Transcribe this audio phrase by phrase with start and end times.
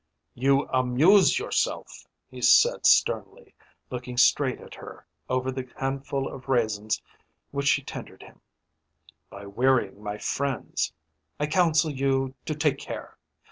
[0.33, 3.53] "You amuse yourself," he said sternly,
[3.91, 6.99] looking straight at her over the handful of raisins
[7.51, 8.41] which she tendered him,
[9.29, 10.91] "by wearying my friends.
[11.39, 13.19] I counsel you to take care.